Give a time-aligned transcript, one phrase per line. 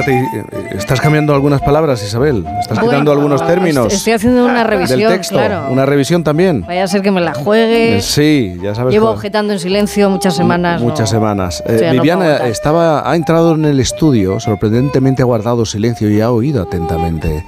[0.00, 2.44] espérate, eh, ¿estás cambiando algunas palabras, Isabel?
[2.60, 3.92] ¿Estás Bueno, quitando algunos términos?
[3.92, 5.70] Estoy haciendo una revisión, del texto, claro.
[5.70, 6.64] una revisión también.
[6.66, 7.98] Vaya a ser que me la juegue.
[7.98, 8.92] Eh, Sí, ya sabes.
[8.92, 10.80] Llevo objetando en silencio muchas semanas.
[10.80, 11.18] Muchas no.
[11.18, 11.62] semanas.
[11.66, 12.48] Eh, O sea, no puedo Viviana aguantar.
[12.48, 17.44] estaba, ha entrado en el estudio, sorprendentemente ha guardado silencio y ha oído atentamente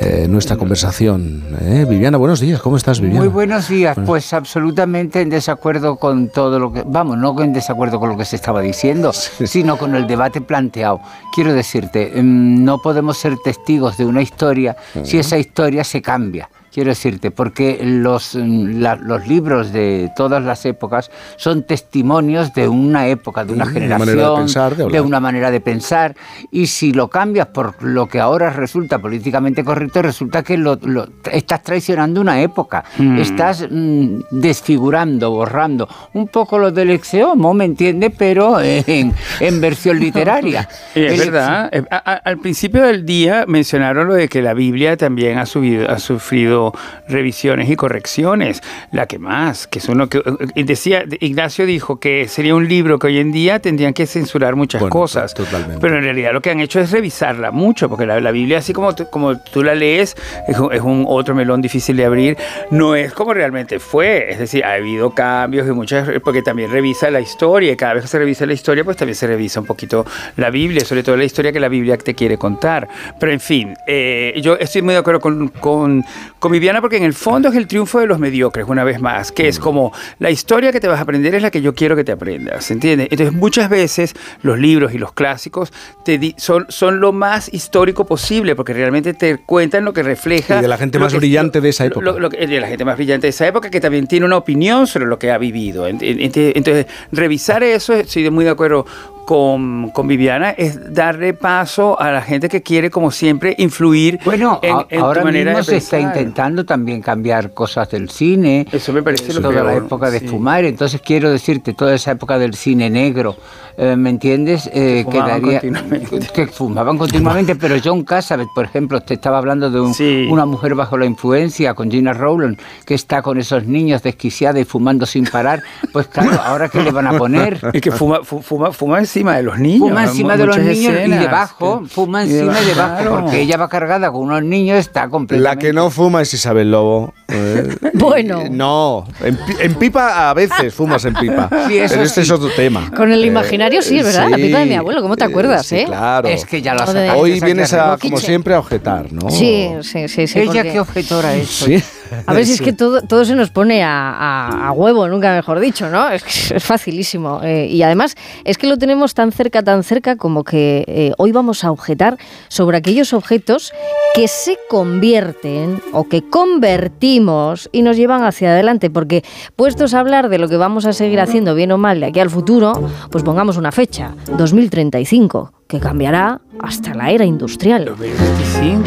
[0.00, 1.44] eh, nuestra conversación.
[1.60, 3.20] Eh, Viviana, buenos días, ¿cómo estás, Viviana?
[3.20, 3.96] Muy buenos días.
[4.06, 6.82] Pues absolutamente en desacuerdo con todo lo que.
[6.86, 11.00] Vamos, no en desacuerdo con lo que se estaba diciendo, sino con el debate planteado.
[11.34, 16.48] Quiero decirte, mm, no podemos ser testigos de una historia si esa historia se cambia.
[16.72, 22.66] Quiero decirte, porque los, mm, la- los libros de todas las épocas son testimonios de
[22.68, 26.14] una época, de una Una generación, de pensar, de una manera de pensar.
[26.50, 31.06] Y si lo cambias por lo que ahora resulta políticamente correcto, resulta que lo, lo-
[31.30, 32.84] estás traicionando una época.
[33.18, 38.12] Estás mm, desfigurando, borrando un poco lo del exeomo, ¿me entiendes?
[38.16, 40.68] Pero en, en versión literaria.
[40.94, 41.68] Es verdad.
[41.72, 45.98] eh, al principio del día mencionaron lo de que la Biblia también ha, subido, ha
[45.98, 46.61] sufrido
[47.08, 48.62] revisiones y correcciones.
[48.92, 50.18] La que más, que son lo que
[50.54, 54.54] eh, decía Ignacio dijo que sería un libro que hoy en día tendrían que censurar
[54.56, 55.34] muchas Bueno, cosas.
[55.34, 55.78] to- totalmente.
[55.80, 58.72] Pero en realidad lo que han hecho es revisarla mucho, porque la, la Biblia así
[58.72, 60.14] como como tú la lees
[60.46, 62.36] es un, es un otro melón difícil de abrir.
[62.70, 64.30] No es como realmente fue.
[64.30, 68.02] Es decir, ha habido cambios y muchas porque también revisa la historia y cada vez
[68.02, 70.04] que se revisa la historia, pues también se revisa un poquito
[70.36, 72.88] la Biblia, sobre todo la historia que la Biblia te quiere contar.
[73.18, 76.04] Pero en fin, eh, yo estoy muy de acuerdo con, con,
[76.38, 79.32] con Viviana porque en el fondo es el triunfo de los mediocres, una vez más,
[79.32, 81.96] que es como la historia que te vas a aprender es la que yo quiero
[81.96, 83.08] que te aprendas, ¿entiendes?
[83.10, 85.72] Entonces muchas veces los libros y los clásicos
[86.04, 90.58] te di- son, son lo más histórico posible porque realmente te cuentan lo que refleja...
[90.58, 92.04] Y de la gente más que- brillante de esa época.
[92.12, 95.06] lo- de la gente más brillante de esa época que también tiene una opinión sobre
[95.06, 95.88] lo que ha vivido.
[95.88, 98.86] Ent- ent- Entonces, revisar eso, estoy muy de acuerdo
[99.24, 104.58] con, con Viviana, es darle paso a la gente que quiere, como siempre, influir Bueno,
[104.62, 108.66] en, tu ahora manera mismo de se está intentando también cambiar cosas del cine.
[108.72, 110.28] Eso me parece lo toda la peor, época de sí.
[110.28, 110.64] fumar.
[110.64, 113.36] Entonces quiero decirte, toda esa época del cine negro,
[113.76, 114.68] eh, ¿me entiendes?
[114.72, 116.28] Eh, fumaban quedaría- continuamente.
[116.34, 120.26] que fumaban continuamente, pero John Cassavet, por ejemplo, te estaba hablando de un- Sí.
[120.30, 124.64] una mujer bajo la influencia, con Gina Rowland, que está con esos niños desquiciada y
[124.64, 125.62] fumando sin parar.
[125.92, 127.60] Pues claro, ¿ahora qué le van a poner?
[127.72, 129.88] Y que fuma, fu- fuma, fuma encima de los niños.
[129.90, 133.20] Fuma encima de los niños y debajo, fuma encima y debajo, claro.
[133.20, 135.66] porque ella va cargada con unos niños, está La completamente...
[135.66, 137.12] que no fuma es Isabel Lobo.
[137.28, 137.76] eh.
[137.94, 138.42] Bueno.
[138.50, 141.48] No, en, pi- en pipa a veces fumas en pipa.
[141.68, 142.26] Sí, eso pero este sí.
[142.26, 142.90] es otro tema.
[142.96, 145.76] Con el imaginario sí, es verdad, la pipa de mi abuelo, ¿cómo te acuerdas, sí,
[145.76, 145.84] eh?
[145.86, 146.28] claro.
[146.28, 149.30] Es que ya lo sacaste Hoy vienes a, como siempre, a objetar, ¿no?
[149.30, 150.26] Sí, sí, sí.
[150.26, 151.48] sí Ella porque- qué objetora es.
[151.48, 151.82] Sí.
[152.26, 155.34] A ver si es que todo, todo se nos pone a, a- a huevo, nunca
[155.34, 156.08] mejor dicho, ¿no?
[156.08, 157.40] Es, que es facilísimo.
[157.42, 158.14] Eh, y además
[158.44, 162.18] es que lo tenemos tan cerca, tan cerca, como que eh, hoy vamos a objetar
[162.48, 163.72] sobre aquellos objetos
[164.14, 168.90] que se convierten o que convertimos y nos llevan hacia adelante.
[168.90, 169.24] Porque
[169.56, 172.20] puestos a hablar de lo que vamos a seguir haciendo bien o mal de aquí
[172.20, 172.72] al futuro,
[173.10, 177.94] pues pongamos una fecha, 2035, que cambiará hasta la era industrial.
[177.98, 178.84] 25.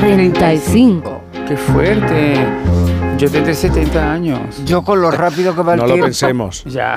[0.00, 1.19] 35.
[1.50, 2.69] Qué fuerte.
[3.20, 4.40] Yo tendré 70 años.
[4.64, 6.62] Yo con lo rápido que va el No lo pensemos.
[6.70, 6.96] Ya.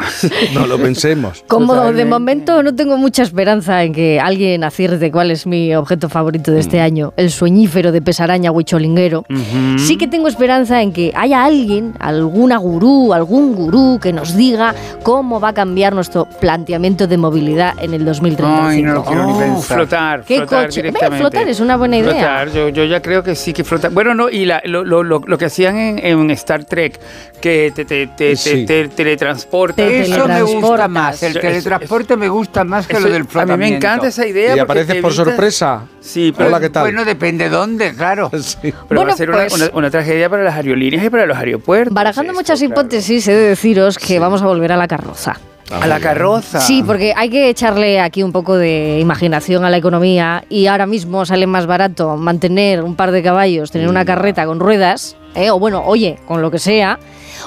[0.53, 1.43] No lo pensemos.
[1.47, 6.07] Como de momento no tengo mucha esperanza en que alguien acierte cuál es mi objeto
[6.07, 6.59] favorito de Mm.
[6.61, 9.25] este año, el sueñífero de pesaraña huicholinguero.
[9.29, 9.79] Ujú.
[9.79, 14.73] Sí que tengo esperanza en que haya alguien, alguna gurú, algún gurú que nos diga
[15.03, 18.67] cómo va a cambiar nuestro planteamiento de movilidad en el 2035.
[18.67, 19.77] Ay, no lo quiero ni pensar.
[19.77, 20.81] Flotar, ¿Qué flotar coche?
[20.81, 21.17] Ve, directamente.
[21.21, 22.11] flotar es una buena idea.
[22.13, 23.91] Flotar, yo, yo ya creo que sí que flotar.
[23.91, 26.99] Bueno, no, y la- lo, lo- lo- lo que hacían en, en Star Trek,
[27.41, 28.65] que te, te, te, Sí.
[28.65, 29.75] te- te teletransporta.
[29.75, 31.21] Te Eso me gusta más.
[31.23, 33.63] El Eso- teletransporte me gusta más que Eso- lo del a flotamiento.
[33.65, 34.55] mí me encanta esa idea.
[34.55, 35.83] Y apareces por sorpresa.
[35.99, 36.83] Sí, pero, Hola, ¿qué tal?
[36.83, 38.29] Bueno, depende dónde, claro.
[38.41, 38.57] Sí.
[38.61, 41.25] pero Bueno, va a ser una- pues- una, una tragedia para las aerolíneas y para
[41.25, 41.93] los aeropuertos.
[41.93, 42.73] Barajando esto, muchas claro.
[42.81, 45.39] hipótesis, he de deciros que vamos a volver a la carroza.
[45.71, 46.59] A la carroza.
[46.59, 50.85] Sí, porque hay que echarle aquí un poco de imaginación a la economía y ahora
[50.85, 55.51] mismo sale más barato mantener un par de caballos, tener una carreta con ruedas, ¿eh?
[55.51, 56.99] o bueno, oye, con lo que sea,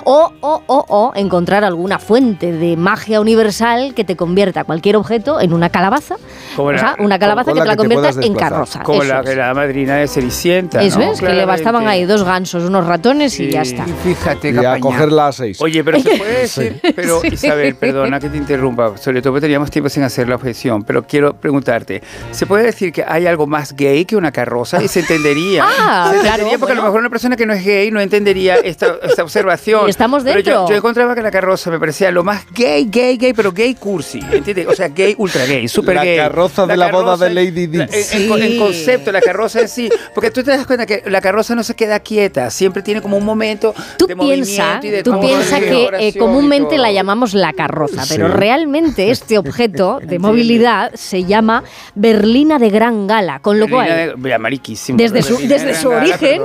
[0.05, 5.41] o, o, o, o encontrar alguna fuente de magia universal que te convierta cualquier objeto
[5.41, 6.17] en una calabaza,
[6.55, 8.35] Como o la- sea, una calabaza con que la te la que te conviertas en
[8.35, 8.83] carroza.
[8.83, 9.37] Como eso la, es.
[9.37, 10.83] la madrina de Cenicienta.
[10.83, 11.13] Eso ¿no?
[11.13, 13.75] es, que le bastaban ahí dos gansos, unos ratones y ya Sí.
[13.75, 13.87] está.
[13.89, 15.61] Y fíjate, Y a cogerla a seis.
[15.61, 17.29] Oye, pero se puede decir, pero Sí.
[17.33, 21.03] Isabel, perdona que te interrumpa, sobre todo porque teníamos tiempo sin hacer la objeción, pero
[21.07, 24.83] quiero preguntarte, ¿se puede decir que hay algo más gay que una carroza?
[24.83, 25.65] Y se entendería.
[25.89, 28.01] Ah, se claro, entendería porque a lo mejor una persona que no es gay no
[28.01, 29.86] entendería esta, esta observación.
[29.89, 30.53] Estamos Pero dentro.
[30.65, 33.75] yo, yo encontraba que la carroza me parecía lo más gay, gay, gay, pero gay
[33.75, 34.67] cursi, ¿entiendes?
[34.69, 36.17] O sea, gay, ultra gay, super La gay.
[36.17, 37.77] carroza de la boda de Lady Di.
[37.79, 38.29] la- en- en, Sí.
[38.43, 39.89] en concepto, la carroza en sí.
[40.15, 43.17] Porque tú te das cuenta que la carroza no se queda quieta, siempre tiene como
[43.17, 46.79] un momento Tú de piensas movimiento y de tú como piensa de que eh, comúnmente
[46.79, 51.63] la llamamos la carroza, pero realmente este objeto de movilidad se llama
[51.95, 54.99] berlina de gran gala, con lo cual de- mira, mariquísimo.
[54.99, 56.43] desde su, desde su Gala, origen,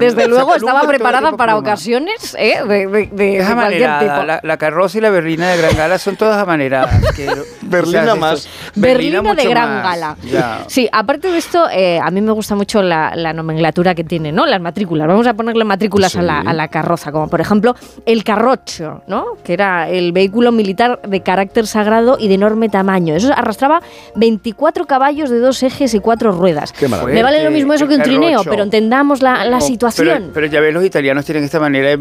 [0.00, 2.56] desde luego estaba preparada para ocasiones ¿eh?
[2.72, 4.26] De, de- de- Es de cualquier amanerada, tipo.
[4.26, 7.00] la, la carroza y la berlina de Gran Gala son todas amaneradas.
[7.16, 7.30] que-
[7.62, 8.48] Berlina esto- más.
[8.74, 10.16] Berlina, de mucho gran más, gala.
[10.30, 10.64] ya.
[10.66, 14.32] Sí, aparte de esto, eh, a mí me gusta mucho la, la nomenclatura que tiene,
[14.32, 14.46] ¿no?
[14.46, 15.06] Las matrículas.
[15.06, 16.18] Vamos a ponerle matrículas Sí.
[16.18, 17.74] a, la, a la carroza, como por ejemplo
[18.06, 19.24] el carrocho, ¿no?
[19.44, 23.14] Que era el vehículo militar de carácter sagrado y de enorme tamaño.
[23.14, 23.80] Eso arrastraba
[24.16, 26.72] 24 caballos de dos ejes y cuatro ruedas.
[26.72, 26.88] Qué.
[26.88, 28.50] Me vale lo mismo eso que un trineo, carrocho.
[28.50, 30.06] pero entendemos la, la No, situación.
[30.06, 31.96] Pero, pero ya ves, los italianos tienen esta manera de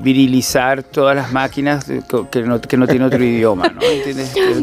[0.00, 1.84] virilizar todas las máquinas
[2.30, 3.80] que no, que no tiene otro idioma, ¿no?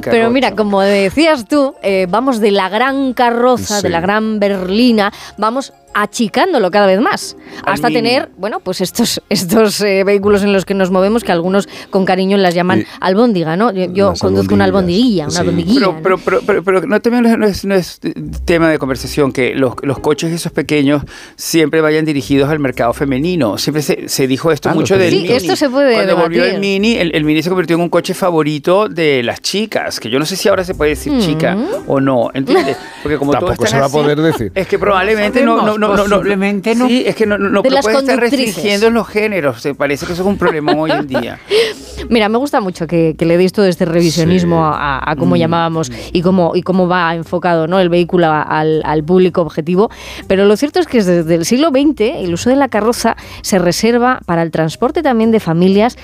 [0.04, 3.84] Pero mira, como decías tú, eh, vamos de la gran carroza, Sí.
[3.84, 9.80] de la gran berlina, vamos achicándolo cada vez más, hasta tener, bueno, pues estos, estos
[9.81, 13.71] eh, vehículos en los que nos movemos, que algunos con cariño las llaman albóndiga, ¿no?
[13.71, 15.39] Yo, yo conduzco una albondiguilla, una sí.
[15.39, 15.80] albondiguilla.
[15.80, 16.01] Pero, ¿no?
[16.03, 18.00] pero, pero, pero, pero no, también no es, no es
[18.44, 21.03] tema de conversación que los, los coches esos pequeños
[21.38, 23.57] siempre vayan dirigidos al mercado femenino.
[23.57, 25.33] Siempre se, se dijo esto Ah, mucho del Sí, Mini.
[25.33, 28.13] esto se puede Cuando volvió el Mini, el, el Mini se convirtió en un coche
[28.13, 31.19] favorito de las chicas, que yo no sé si ahora se puede decir Mm.
[31.19, 31.57] chica
[31.88, 32.75] o no, ¿entiendes?
[33.01, 34.51] Porque como todo Tampoco está se va a poder decir.
[34.56, 36.88] Es que probablemente no, no, no, no, no, Posiblemente no.
[36.88, 39.62] Sí, es que no, no, De estar restringiendo los géneros.
[39.62, 41.40] Se parece que eso es un problema hoy en día.
[42.10, 44.78] Mira, me gusta mucho que, que le deis todo este revisionismo Sí.
[44.80, 45.20] a, a Mm.
[45.20, 47.80] cómo llamábamos y cómo, y cómo va enfocado ¿no?
[47.80, 49.90] el vehículo al, al público objetivo.
[50.28, 53.60] Pero lo cierto es que desde el siglo XX el uso de la carroza se
[53.60, 55.98] reserva para el transporte también de familias,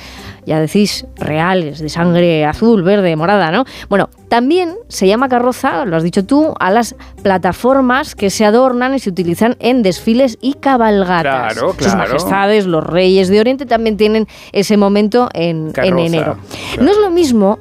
[0.45, 3.65] ya decís, reales, de sangre azul, verde, morada, ¿no?
[3.89, 8.95] Bueno, también se llama carroza, lo has dicho tú, a las plataformas que se adornan
[8.95, 11.53] y se utilizan en desfiles y cabalgatas.
[11.53, 11.97] Claro, Sus claro.
[11.99, 16.37] majestades, los reyes de Oriente también tienen ese momento en, en enero.
[16.73, 16.83] claro.
[16.83, 17.59] No es lo mismo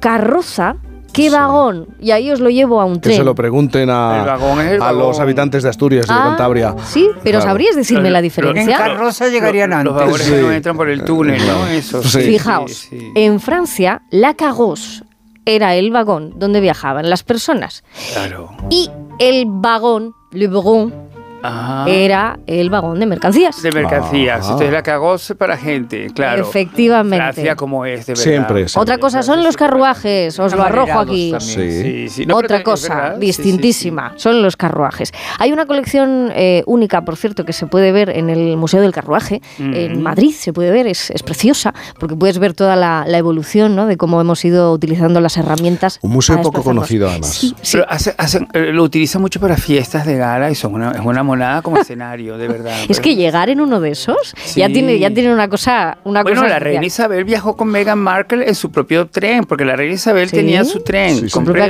[0.00, 0.76] carroza
[1.12, 1.28] que Sí.
[1.28, 1.88] vagón.
[2.00, 3.16] Y ahí os lo llevo a un Que tren.
[3.18, 5.20] se lo pregunten a, vagón los vagón.
[5.20, 6.74] habitantes de Asturias y de Ah, Cantabria.
[6.84, 7.50] Sí, pero Claro.
[7.52, 8.76] ¿sabrías decirme Los- la los- En diferencia?
[8.78, 9.94] carroza llegarían Los antes.
[9.94, 10.42] vagones que Sí.
[10.42, 11.66] no entran por el túnel, ¿no?
[11.68, 12.02] Eso.
[12.02, 12.20] Sí.
[12.22, 13.12] Fijaos, sí, sí.
[13.14, 15.02] en Francia, la carrosse
[15.44, 17.82] era el vagón donde viajaban las personas.
[18.12, 18.50] Claro.
[18.70, 18.88] Y
[19.18, 20.94] el vagón, le wagon,
[21.42, 21.84] Ajá.
[21.90, 23.62] era el vagón de mercancías.
[23.62, 24.40] de mercancías.
[24.42, 24.44] Ah.
[24.52, 26.42] Entonces la cagoce para gente, claro.
[26.42, 27.16] Efectivamente.
[27.16, 28.22] Francia como es, de verdad.
[28.22, 28.80] Siempre, siempre.
[28.82, 31.34] Otra cosa son los carruajes, os lo arrojo aquí.
[31.40, 31.70] Sí.
[31.82, 32.26] Sí, sí.
[32.26, 33.10] No, pero Otra cosa verdad.
[33.20, 35.12] Sí, sí, distintísima son los carruajes.
[35.38, 38.92] Hay una colección eh, única, por cierto, que se puede ver en el Museo del
[38.92, 40.02] Carruaje, en Mm.
[40.02, 43.86] Madrid, se puede ver, es, es preciosa, porque puedes ver toda la, la evolución ¿no?
[43.86, 45.98] de cómo hemos ido utilizando las herramientas.
[46.02, 47.30] Un museo poco conocido, además.
[47.30, 47.54] Sí, sí.
[47.62, 47.76] sí.
[47.78, 51.22] Pero hace- eh, lo utilizan mucho para fiestas de gala y son una, es una
[51.32, 52.74] monada como escenario, de verdad.
[52.88, 56.36] Es que llegar en uno de esos ya tiene ya tiene una cosa una Bueno,
[56.40, 56.60] cosa la especial.
[56.62, 60.36] reina Isabel viajó con Meghan Markle en su propio tren, porque la reina Isabel ¿Sí?
[60.36, 61.16] tenía su tren.
[61.16, 61.30] Sí, sí.
[61.30, 61.62] ¿Con propia.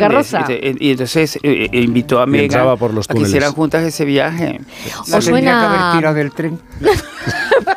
[0.48, 4.04] Y, y entonces eh, eh, invitó a Meghan por los a que hicieran juntas ese
[4.04, 4.60] viaje.
[5.12, 6.58] ¿Os suena- que haber tirado del tren.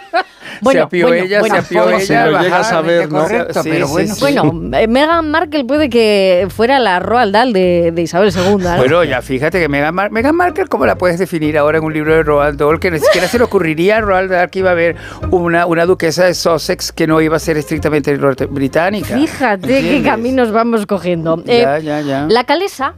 [0.61, 1.97] Bueno, se apió bueno, ella, bueno, se apió bueno.
[1.99, 2.25] ella.
[2.25, 3.19] Si lo llegas a ver, ¿no?
[3.21, 4.13] correcto, Sí, pero sí, bueno.
[4.15, 4.21] sí.
[4.21, 8.57] Bueno, eh, Meghan Markle puede que fuera la Roald Dahl de, de Isabel II.
[8.63, 8.77] ¿no?
[8.77, 11.93] Bueno, ya fíjate que Meghan, Mar Meghan Markle, ¿cómo la puedes definir ahora en un
[11.93, 12.79] libro de Roald Dahl?
[12.79, 14.95] Que ni siquiera se le ocurriría a Roald Dahl que iba a haber
[15.31, 18.15] una, una duquesa de Sussex que no iba a ser estrictamente
[18.50, 19.15] británica.
[19.15, 20.12] Fíjate qué ¿Entiendes?
[20.12, 21.43] caminos vamos cogiendo.
[21.45, 22.25] Ya, Eh, ya, ya.
[22.29, 22.93] La calesa,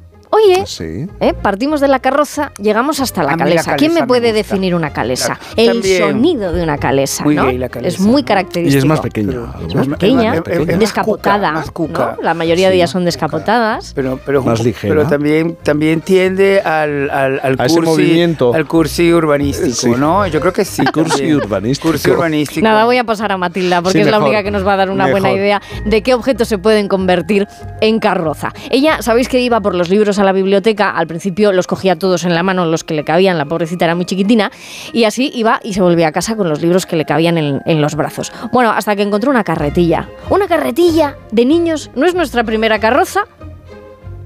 [0.46, 1.08] oye, Sí.
[1.20, 3.76] eh, partimos de la carroza, llegamos hasta la calesa.
[3.76, 4.36] ¿Quién me puede gusta.
[4.38, 5.40] definir una calesa?
[5.56, 6.02] La- El también.
[6.04, 7.46] sonido de una calesa, Muy ¿no?
[7.46, 8.28] gay la calesa, es muy ¿no?
[8.28, 8.76] característico.
[8.76, 9.32] Y es más pequeña.
[9.68, 10.62] Es más más pequeña, más pequeña.
[10.64, 11.48] es más descapotada.
[11.50, 12.16] cuca, más cuca.
[12.18, 12.24] ¿no?
[12.24, 13.94] La mayoría de ellas son descapotadas.
[13.96, 14.94] Pero, pero, Más ligera.
[14.96, 18.54] pero también, también tiende al, al, al A ese cursi, movimiento.
[18.54, 19.90] al cursi urbanístico, Sí.
[19.98, 20.26] ¿no?
[20.28, 20.84] Yo creo que sí.
[20.94, 21.90] Cursi urbanístico.
[21.90, 22.64] Cursi urbanístico.
[22.64, 24.78] Nada, voy a pasar a Matilda porque Sí, es la única que nos va a
[24.78, 27.48] dar una buena idea de qué objetos se pueden convertir
[27.82, 28.54] en carroza.
[28.70, 32.26] Ella, sabéis que iba por los libros a la biblioteca, al principio los cogía todos
[32.26, 34.52] en la mano, los que le cabían, la pobrecita era muy chiquitina,
[34.92, 37.62] y así iba y se volvía a casa con los libros que le cabían en,
[37.66, 38.34] en los brazos.
[38.52, 40.10] Bueno, hasta que encontró una carretilla.
[40.30, 43.22] Una carretilla de niños, ¿no es nuestra primera carroza?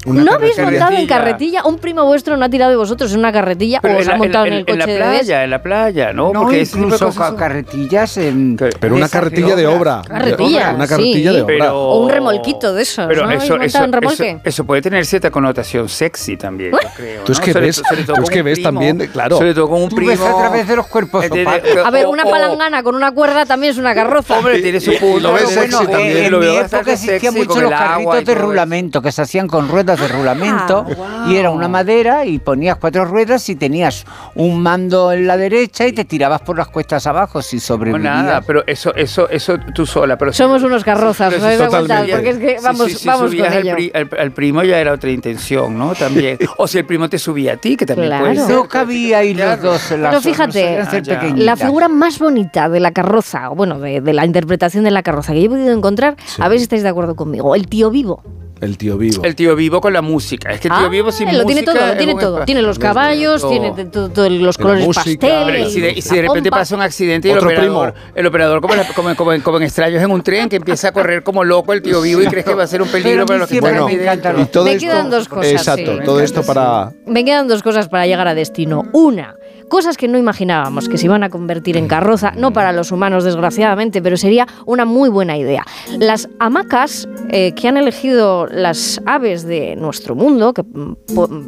[0.05, 1.63] Una ¿No habéis montado en carretilla?
[1.63, 4.15] ¿Un primo vuestro no ha tirado de vosotros en una carretilla Pero o os ha
[4.15, 5.19] montado en, en- el coche en la de bebés?
[5.19, 6.33] playa, en la playa, ¿no?
[6.33, 8.57] No, Porque incluso ca- son- carretillas en...
[8.79, 10.01] Pero una carretilla de obra.
[10.07, 10.89] Carretilla, Una sí.
[10.89, 11.55] carretilla de obra.
[11.57, 13.27] Pero- O un remolquito de esos, Pero ¿no?
[13.27, 14.29] ¿Habéis eso, eso, remolque?
[14.31, 17.23] eso, eso puede tener cierta connotación sexy también, yo creo.
[17.23, 17.45] Tú es ¿no?
[17.45, 19.37] que Sobre ves- sobre tú es que un ves primo, también, claro.
[19.37, 20.11] Sobre todo con un Tú primo.
[20.11, 21.45] ves a través de los cuerpos Eh.
[21.85, 24.37] A ver, una palangana con una cuerda también es una carroza.
[24.39, 25.19] Hombre, tiene su punto.
[25.19, 26.33] lo ves sexy bueno, también.
[26.33, 30.07] en, mi época existían mucho los carritos de rulamento que se hacían con ruedas de
[30.07, 30.85] rulamento
[31.27, 34.05] y era una madera y ponías cuatro ruedas y tenías
[34.35, 38.03] un mando en la derecha y te tirabas por las cuestas abajo si No, sobrevivías.
[38.15, 40.17] nada, pero eso, eso, eso tú sola.
[40.17, 41.95] Pero si- Somos unos carrozas, pero ¿os habéis dado cuenta?
[42.01, 42.15] totalmente.
[42.15, 43.75] Porque es que Sí, vamos, sí, sí, vamos subías con al, ello.
[43.75, 45.93] pri- al- al primo ya era otra intención, ¿no?
[45.95, 46.37] También.
[46.57, 48.25] O si el primo te subía a ti, que también Claro.
[48.25, 48.55] puede ser.
[48.55, 49.61] No cabía ahí los Claro.
[49.63, 51.33] dos en la Pero fíjate, ser Ah.
[51.35, 55.01] La figura más bonita de la carroza, o bueno, de, de la interpretación de la
[55.03, 57.89] carroza que yo he podido encontrar, a ver si estáis de acuerdo conmigo, el tío
[57.89, 58.21] vivo.
[58.61, 59.23] El tío vivo.
[59.23, 60.51] El tío vivo con la música.
[60.51, 62.45] Es que el tío Ah, vivo sin lo tiene todo, lo tiene todo.
[62.45, 63.49] Tiene los caballos, todo.
[63.49, 65.45] tiene todos los La colores música, pastel.
[65.53, 66.59] Pero y si de, y si de repente pompa.
[66.61, 69.63] pasa un accidente y el operador, el operador como, la- como, como en- como en
[69.63, 72.45] extraños en un tren que empieza a correr como loco el tío vivo y crees
[72.45, 73.93] que va a ser un peligro para los que están me.
[74.41, 76.03] Y todo Me esto, quedan dos cosas, Exacto, sí.
[76.05, 78.83] todo esto para Me quedan dos cosas para llegar a destino.
[78.93, 79.35] Una,
[79.71, 83.23] cosas que no imaginábamos que se iban a convertir en carroza, no para los humanos
[83.23, 85.65] desgraciadamente, pero sería una muy buena idea.
[85.97, 90.95] Las hamacas eh, que han elegido las aves de nuestro mundo, que mm,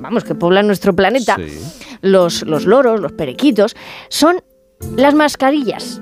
[0.01, 1.59] vamos, que poblan nuestro planeta, Sí.
[2.01, 3.75] los, los loros, los periquitos,
[4.07, 4.41] son
[4.95, 6.01] las mascarillas.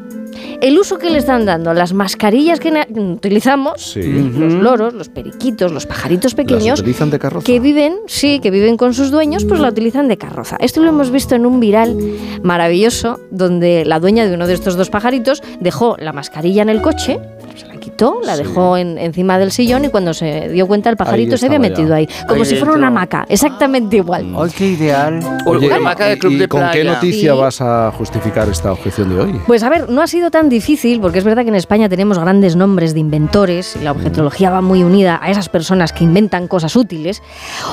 [0.61, 4.03] El uso que le están dando las mascarillas que utilizamos, Sí.
[4.03, 7.43] los loros, los periquitos, los pajaritos las pequeños, utilizan de carroza.
[7.45, 10.57] que viven, sí, que viven con sus dueños, pues la utilizan de carroza.
[10.59, 11.97] Esto lo hemos visto en un viral
[12.43, 16.81] maravilloso donde la dueña de uno de estos dos pajaritos dejó la mascarilla en el
[16.81, 17.19] coche,
[17.55, 18.43] se la quitó, la Sí.
[18.43, 21.61] dejó en- encima del sillón y cuando se dio cuenta el pajarito se había ya.
[21.69, 24.33] metido ahí, como Ahí si fuera una hamaca, exactamente igual.
[24.37, 25.19] ¡Ay, qué ideal!
[25.45, 26.93] O Oye, una hamaca de club ¿y de con qué playa.
[26.93, 29.41] noticia vas a justificar esta objeción de hoy?
[29.47, 32.17] Pues a ver, no ha sido tan difícil porque es verdad que en España tenemos
[32.19, 36.47] grandes nombres de inventores y la objetología va muy unida a esas personas que inventan
[36.47, 37.21] cosas útiles.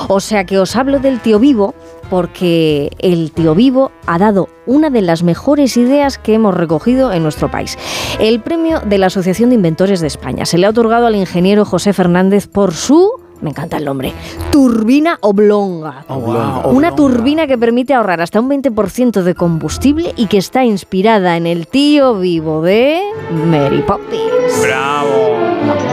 [0.07, 1.73] O sea que os hablo del tío vivo
[2.09, 7.23] porque el tío vivo ha dado una de las mejores ideas que hemos recogido en
[7.23, 7.77] nuestro país.
[8.19, 11.65] El premio de la Asociación de Inventores de España se le ha otorgado al ingeniero
[11.65, 13.11] José Fernández por su...
[13.41, 14.11] Me encanta el nombre.
[14.51, 16.03] Turbina oblonga.
[16.09, 16.67] Oblonga.
[16.67, 21.47] Una turbina que permite ahorrar hasta un 20% de combustible y que está inspirada en
[21.47, 22.99] el tío vivo de
[23.31, 24.61] Mary Poppins.
[24.61, 25.48] Bravo.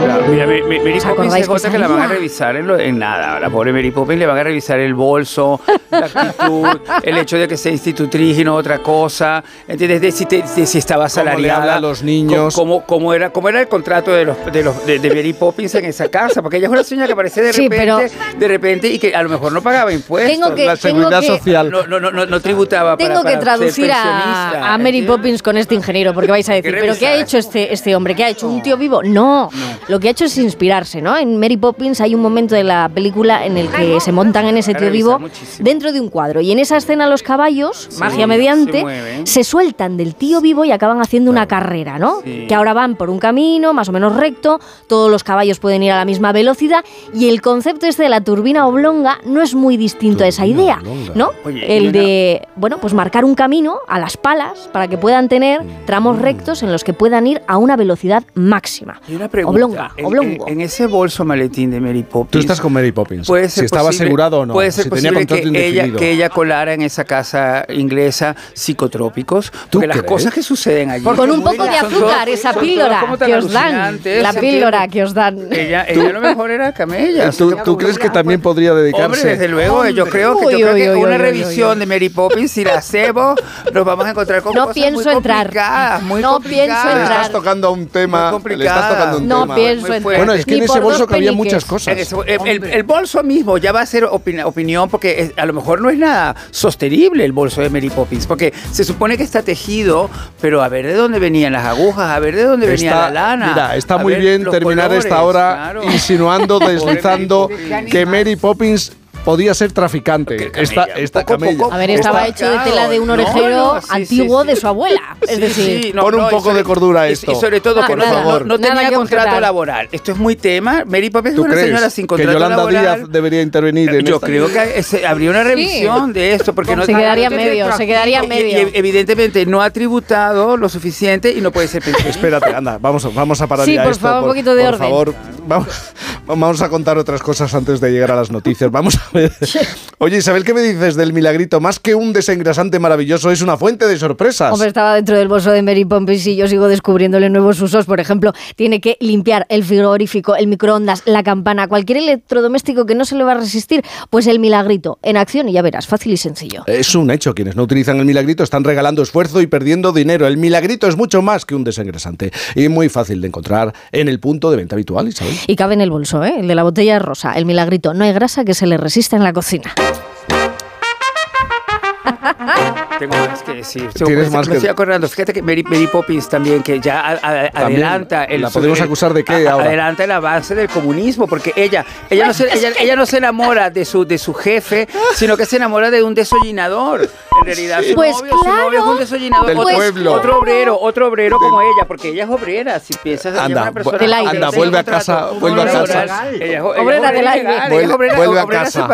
[0.07, 0.27] Bravo.
[0.31, 3.37] Mira, Mary ¿Os Poppins es otra que la van a revisar en, lo- en nada.
[3.37, 5.59] A la pobre Mary Poppins le van a revisar el bolso,
[5.91, 6.67] la actitud,
[7.03, 9.43] el hecho de que sea institutriz y no otra cosa.
[9.67, 10.01] ¿Entiendes?
[10.01, 11.75] De si, te- de si estaba asalariada.
[11.75, 12.53] a los niños.
[12.55, 15.73] Cómo, cómo era, cómo era el contrato de, los, de, los, de, de Mary Poppins
[15.75, 16.41] en esa casa.
[16.41, 19.23] Porque ella es una señora que aparece de Sí, repente, de repente y que a
[19.23, 20.31] lo mejor no pagaba impuestos.
[20.31, 21.71] Tengo que, la tengo seguridad que- social.
[21.71, 24.97] No, no, no, no, tributaba Tengo que para traducir a, a Mary.
[25.07, 28.15] Poppins con este ingeniero, porque vais a decir, ¿pero qué ha hecho este, este hombre?
[28.15, 28.47] ¿Qué ha hecho?
[28.49, 29.01] ¿Un tío vivo?
[29.03, 29.49] No.
[29.87, 31.15] Lo que ha hecho es inspirarse, ¿no?
[31.17, 34.57] En Mary Poppins hay un momento de la película en el que se montan en
[34.57, 35.19] ese tío vivo
[35.59, 36.41] dentro de un cuadro.
[36.41, 38.85] Y en esa escena los caballos, magia se mediante,
[39.25, 42.21] se sueltan del tío vivo y acaban haciendo una carrera, ¿no?
[42.23, 42.45] Sí.
[42.47, 45.91] Que ahora van por un camino más o menos recto, todos los caballos pueden ir
[45.91, 49.77] a la misma velocidad y el concepto este de la turbina oblonga no es muy
[49.77, 51.11] distinto a esa idea, oblonga.
[51.15, 51.31] ¿no?
[51.45, 55.29] Oye, el una- de, bueno, pues marcar un camino a las palas para que puedan
[55.29, 55.85] tener Mm.
[55.85, 59.01] tramos rectos en los que puedan ir a una velocidad máxima.
[59.07, 59.55] Y una pregunta.
[59.55, 60.47] Oblonga, en, oblongo.
[60.47, 62.31] en- en ese bolso maletín de Mary Poppins.
[62.31, 63.27] Tú estás con Mary Poppins.
[63.27, 64.53] Puede ser si estaba posible- asegurado o no.
[64.53, 68.35] Puede ser si tenía posible contrato que ella, que ella colara en esa casa inglesa
[68.53, 69.51] psicotrópicos.
[69.69, 70.11] ¿Tú Porque las crees?
[70.11, 71.03] cosas que suceden allí.
[71.03, 73.99] Con un poco de azúcar, esa píldora que os dan.
[74.03, 75.47] La píldora que os dan.
[75.51, 77.31] Ella, ella a lo mejor era camella.
[77.31, 79.05] ¿Tú, tú crees que también podría dedicarse?
[79.05, 81.79] Hombre, desde luego, yo creo que, yo Uy, creo uy, que uy, una revisión uy.
[81.79, 83.39] de Mary Poppins, si la hacemos,
[83.73, 85.37] nos vamos a encontrar con No cosas pienso muy entrar.
[85.45, 86.67] complicadas, muy No complicadas.
[86.67, 87.11] pienso Le entrar.
[87.21, 88.31] estás tocando a un tema.
[88.45, 89.55] Le estás tocando un No tema.
[89.55, 91.95] pienso Bueno, es que Ni en ese bolso cabían muchas cosas.
[92.25, 95.53] El, el- el bolso mismo ya va a ser opini- opinión porque es- a lo
[95.53, 99.41] mejor no es nada sostenible el bolso de Mary Poppins, porque se supone que está
[99.43, 100.09] tejido,
[100.41, 103.29] pero a ver de dónde venían las agujas, a ver de dónde venía Está- la
[103.29, 103.47] lana.
[103.49, 105.83] Mira, está muy bien terminar esta colores, hora claro.
[105.83, 108.91] insinuando, deslizando Mary que Mary Poppins
[109.27, 110.51] podía ser traficante.
[110.55, 111.57] Esta, esta poco camella.
[111.57, 111.73] poco.
[111.73, 114.47] A ver, estaba Está- hecho de tela de un No, orejero no, sí, antiguo sí,
[114.47, 114.53] sí.
[114.53, 115.01] de su abuela.
[115.27, 117.33] Es Sí, decir, sí, no, Pon un no, poco sobre- de cordura a esto.
[117.33, 119.89] Y sobre todo Ah, que no, nada, no- no tenía que contrato laboral.
[119.91, 120.85] Esto es muy tema.
[120.85, 122.81] Mary Poppins es ¿Tú una crees señora sin que contrato Yolanda laboral.
[122.99, 124.27] Díaz debería intervenir en Yo esta?
[124.27, 127.85] creo que ese- habría una revisión de esto porque no Se quedaría no medio, se
[127.85, 128.69] quedaría medio.
[128.69, 132.17] Y, evidentemente no ha tributado lo suficiente y no puede ser pensionista.
[132.17, 134.01] Espérate, anda, vamos, vamos a parar Sí, ya por esto.
[134.07, 134.87] favor, un poquito de por orden.
[134.89, 135.13] favor,
[135.45, 135.67] vamos,
[136.27, 138.69] Vamos a contar otras cosas antes de llegar a las noticias.
[138.69, 139.16] Vamos a ver.
[139.99, 141.59] Oye, Isabel, ¿qué me dices del milagrito?
[141.59, 144.53] Más que un desengrasante maravilloso, es una fuente de sorpresas.
[144.53, 147.85] Hombre, estaba dentro del bolso de Mary Poppins y yo sigo descubriéndole nuevos usos.
[147.85, 153.05] Por ejemplo, tiene que limpiar el frigorífico, el microondas, la campana, cualquier electrodoméstico que no
[153.05, 153.83] se le va a resistir.
[154.09, 156.63] Pues el milagrito en acción y ya verás, fácil y sencillo.
[156.67, 157.33] Es un hecho.
[157.33, 160.27] Quienes no utilizan el milagrito están regalando esfuerzo y perdiendo dinero.
[160.27, 164.19] El milagrito es mucho más que un desengrasante y muy fácil de encontrar en el
[164.19, 165.33] punto de venta habitual, Isabel.
[165.47, 166.35] Y cabe en el bolso, ¿eh?
[166.39, 167.93] el de la botella rosa, el milagrito.
[167.93, 169.73] No hay grasa que se le resista en la cocina.
[172.99, 173.89] Tengo más que decir.
[173.93, 175.07] Tienes me más que- estoy acordando.
[175.07, 178.41] Fíjate que Mary, Mary Poppins también, que ya a- a- adelanta el.
[178.41, 179.65] ¿La podemos acusar de qué a- ahora?
[179.67, 183.69] Adelanta el avance del comunismo, porque ella, ella, no, se, ella, ella no se enamora
[183.69, 187.01] de su, de su jefe, sino que se enamora de un desollinador.
[187.39, 188.63] En realidad, su, Pues novio, su claro.
[188.65, 189.47] novio es un desollinador.
[189.47, 190.13] Del otro, pueblo.
[190.13, 192.79] otro obrero, otro obrero como ella, porque ella es obrera.
[192.79, 193.97] Si piensas, Anda, una persona.
[193.97, 194.29] Del aire.
[194.31, 196.21] anda, vuelve a casa, vuelve a casa.
[196.63, 197.67] Obrera del aire.
[197.69, 198.87] Vuelve, a casa.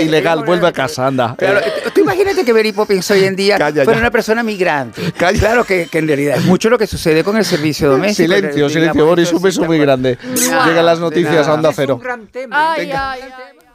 [0.00, 1.34] Ilegal, vuelve a casa, anda.
[1.38, 1.60] Eh,
[1.94, 3.90] tú imagínate que Mary Poppins hoy en día Calla ya.
[3.92, 5.12] una persona migrante.
[5.16, 5.38] Calla.
[5.38, 8.32] Claro que, que en realidad es mucho lo que sucede con el servicio doméstico.
[8.32, 10.18] Silencio, silencio, Boris, un beso muy grande.
[10.66, 11.98] Llegan las noticias a Onda Es un Cero.
[12.02, 12.72] gran tema.
[12.72, 13.69] Ay, ay, ay.